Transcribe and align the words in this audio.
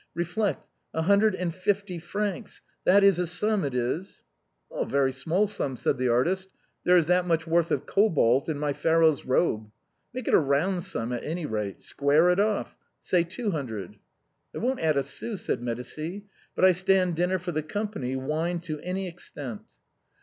Eeflect: 0.17 0.65
a 0.95 1.03
hundred 1.03 1.35
and 1.35 1.53
fifty 1.53 1.99
francs: 1.99 2.61
that 2.85 3.03
is 3.03 3.19
a 3.19 3.27
sum, 3.27 3.63
it 3.63 3.75
is!"" 3.75 4.23
A 4.71 4.83
very 4.83 5.11
small 5.13 5.45
sum," 5.45 5.77
said 5.77 5.99
the 5.99 6.09
artist;" 6.09 6.47
there 6.83 6.97
is 6.97 7.05
that 7.05 7.27
much 7.27 7.45
worth 7.45 7.69
of 7.69 7.85
cobalt 7.85 8.49
in 8.49 8.57
my 8.57 8.73
Pharoah's 8.73 9.27
robe. 9.27 9.69
Make 10.11 10.27
it 10.27 10.33
a 10.33 10.39
round 10.39 10.85
sum, 10.85 11.13
at 11.13 11.23
any 11.23 11.45
rate! 11.45 11.83
Square 11.83 12.31
it 12.31 12.39
off; 12.39 12.75
say 13.03 13.23
two 13.23 13.51
hundred!"" 13.51 13.97
I 14.55 14.57
won't 14.57 14.79
add 14.81 14.97
a 14.97 15.03
sou!" 15.03 15.37
said 15.37 15.61
Medicis;" 15.61 16.23
but 16.55 16.65
I 16.65 16.71
stand 16.71 17.15
din 17.15 17.29
ner 17.29 17.37
for 17.37 17.51
the 17.51 17.61
company; 17.61 18.15
wine 18.15 18.59
to 18.61 18.79
any 18.79 19.07
extent." 19.07 19.61